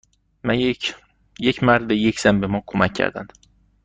[1.41, 3.33] یک مرد و یک زن به ما کمک کردند.